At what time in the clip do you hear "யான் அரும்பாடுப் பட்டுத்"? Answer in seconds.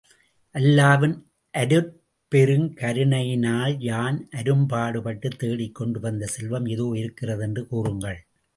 3.79-5.39